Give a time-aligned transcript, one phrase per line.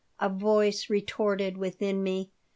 [0.19, 2.31] a voice retorted within me.